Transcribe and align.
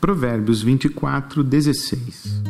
Provérbios 0.00 0.62
24, 0.62 1.42
16. 1.42 2.42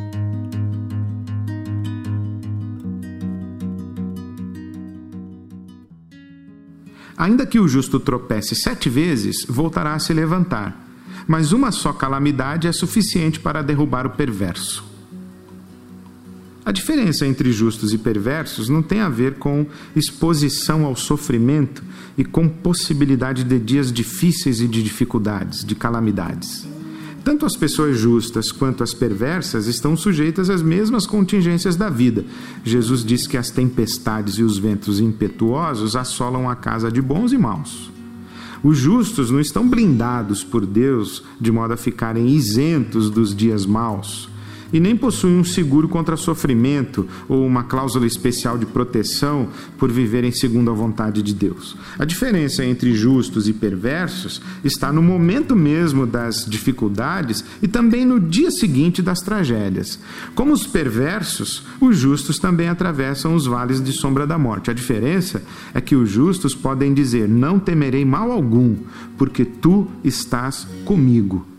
Ainda 7.17 7.47
que 7.47 7.59
o 7.59 7.67
justo 7.67 7.99
tropece 7.99 8.55
sete 8.55 8.91
vezes, 8.91 9.47
voltará 9.49 9.95
a 9.95 9.99
se 9.99 10.13
levantar, 10.13 10.87
mas 11.27 11.53
uma 11.53 11.73
só 11.73 11.93
calamidade 11.93 12.69
é 12.69 12.73
suficiente 12.73 13.41
para 13.41 13.63
derrubar 13.63 14.07
o 14.07 14.11
perverso. 14.11 14.85
A 16.65 16.73
diferença 16.73 17.25
entre 17.27 17.53
justos 17.53 17.95
e 17.95 17.99
perversos 17.99 18.69
não 18.69 18.83
tem 18.83 19.01
a 19.01 19.09
ver 19.09 19.35
com 19.35 19.65
exposição 19.95 20.85
ao 20.85 20.97
sofrimento 20.97 21.83
e 22.19 22.25
com 22.25 22.49
possibilidade 22.49 23.45
de 23.45 23.59
dias 23.59 23.93
difíceis 23.93 24.61
e 24.61 24.67
de 24.67 24.83
dificuldades, 24.83 25.65
de 25.65 25.77
calamidades. 25.77 26.67
Tanto 27.27 27.45
as 27.45 27.57
pessoas 27.57 27.99
justas 27.99 28.53
quanto 28.53 28.85
as 28.85 28.95
perversas 28.95 29.67
estão 29.67 29.97
sujeitas 29.97 30.49
às 30.49 30.63
mesmas 30.63 31.09
contingências 31.09 31.75
da 31.75 31.91
vida. 31.91 32.25
Jesus 32.63 33.05
diz 33.05 33.27
que 33.27 33.37
as 33.37 33.51
tempestades 33.51 34.35
e 34.35 34.45
os 34.45 34.59
ventos 34.59 35.01
impetuosos 35.01 35.97
assolam 35.97 36.49
a 36.49 36.55
casa 36.55 36.89
de 36.89 37.03
bons 37.03 37.33
e 37.33 37.37
maus. 37.37 37.91
Os 38.63 38.79
justos 38.79 39.29
não 39.29 39.41
estão 39.41 39.69
blindados 39.69 40.45
por 40.45 40.65
Deus 40.65 41.25
de 41.41 41.51
modo 41.51 41.75
a 41.75 41.77
ficarem 41.77 42.29
isentos 42.29 43.11
dos 43.11 43.35
dias 43.35 43.67
maus 43.67 44.29
e 44.77 44.81
nem 44.81 44.95
possuem 44.95 45.39
um 45.39 45.45
seguro 45.45 45.89
contra 45.89 46.19
sofrimento 46.19 47.09
ou 47.27 47.47
uma 47.47 47.65
cláusula 47.65 48.07
especial 48.07 48.59
de 48.59 48.67
proteção 48.67 49.49
por 49.79 49.91
viverem 49.91 50.31
segundo 50.31 50.71
a 50.71 50.75
vontade 50.75 51.23
de 51.23 51.35
Deus. 51.35 51.75
A 51.99 52.05
diferença 52.05 52.63
entre 52.63 52.95
justos 52.95 53.49
e 53.49 53.55
perversos 53.55 54.43
está 54.63 54.93
no 54.93 55.03
momento 55.03 55.57
mesmo 55.57 56.07
das 56.07 56.45
dificuldades 56.45 57.43
e 57.63 57.67
também 57.67 58.05
no 58.05 58.21
dia 58.21 58.51
seguinte 58.51 59.01
das 59.01 59.23
tragédias. 59.23 59.99
Como 60.35 60.53
os 60.53 60.67
perversos, 60.67 61.65
os 61.81 61.97
justos 61.97 62.39
também 62.39 62.69
atravessam 62.69 63.35
os 63.35 63.47
vales 63.47 63.83
de 63.83 63.93
sombra 63.93 64.27
da 64.27 64.37
morte. 64.37 64.71
A 64.71 64.75
diferença 64.75 65.43
é 65.73 65.81
que 65.81 65.97
os 65.97 66.11
justos 66.11 66.55
podem 66.55 66.93
dizer: 66.93 67.27
Não 67.27 67.59
temerei 67.59 68.05
mal 68.05 68.31
algum, 68.31 68.77
porque 69.17 69.43
tu 69.43 69.89
estás 70.05 70.69
comigo. 70.85 71.56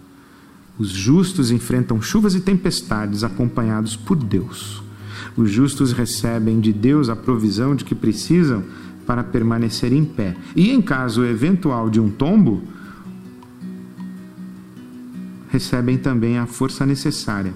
Os 0.80 0.90
justos 0.90 1.50
enfrentam 1.50 2.02
chuvas 2.02 2.36
e 2.36 2.40
tempestades 2.40 3.24
acompanhados 3.24 3.96
por 3.96 4.16
Deus. 4.16 4.84
Os 5.36 5.50
justos 5.50 5.92
recebem 5.92 6.60
de 6.60 6.72
Deus 6.72 7.10
a 7.10 7.16
provisão 7.16 7.76
de 7.76 7.84
que 7.84 7.96
precisam 7.96 8.64
para 9.06 9.24
permanecer 9.24 9.92
em 9.92 10.06
pé. 10.06 10.36
E 10.56 10.70
em 10.70 10.82
caso 10.82 11.26
eventual 11.26 11.90
de 11.90 12.00
um 12.00 12.10
tombo, 12.10 12.62
recebem 15.50 15.98
também 15.98 16.38
a 16.38 16.46
força 16.46 16.86
necessária 16.86 17.54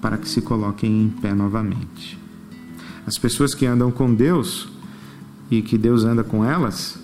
para 0.00 0.16
que 0.16 0.28
se 0.28 0.40
coloquem 0.40 1.02
em 1.02 1.08
pé 1.08 1.34
novamente. 1.34 2.16
As 3.04 3.18
pessoas 3.18 3.54
que 3.54 3.66
andam 3.66 3.90
com 3.90 4.14
Deus 4.14 4.68
e 5.50 5.60
que 5.62 5.76
Deus 5.76 6.04
anda 6.04 6.22
com 6.22 6.44
elas 6.44 6.98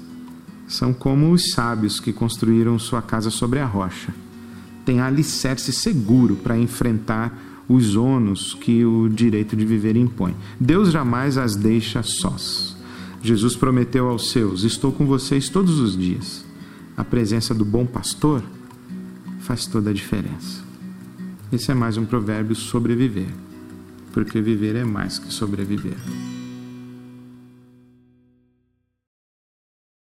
são 0.68 0.92
como 0.92 1.32
os 1.32 1.50
sábios 1.50 1.98
que 1.98 2.12
construíram 2.12 2.78
sua 2.78 3.02
casa 3.02 3.30
sobre 3.30 3.58
a 3.58 3.66
rocha 3.66 4.23
tem 4.84 5.00
alicerce 5.00 5.72
seguro 5.72 6.36
para 6.36 6.58
enfrentar 6.58 7.32
os 7.68 7.96
ônus 7.96 8.54
que 8.54 8.84
o 8.84 9.08
direito 9.08 9.56
de 9.56 9.64
viver 9.64 9.96
impõe. 9.96 10.34
Deus 10.60 10.90
jamais 10.90 11.38
as 11.38 11.56
deixa 11.56 12.02
sós. 12.02 12.76
Jesus 13.22 13.56
prometeu 13.56 14.08
aos 14.08 14.30
seus: 14.30 14.64
Estou 14.64 14.92
com 14.92 15.06
vocês 15.06 15.48
todos 15.48 15.78
os 15.78 15.96
dias. 15.96 16.44
A 16.96 17.02
presença 17.02 17.54
do 17.54 17.64
bom 17.64 17.86
pastor 17.86 18.42
faz 19.40 19.66
toda 19.66 19.90
a 19.90 19.94
diferença. 19.94 20.62
Esse 21.52 21.70
é 21.70 21.74
mais 21.74 21.96
um 21.96 22.04
provérbio 22.04 22.54
sobreviver, 22.54 23.28
porque 24.12 24.40
viver 24.40 24.76
é 24.76 24.84
mais 24.84 25.18
que 25.18 25.32
sobreviver. 25.32 25.96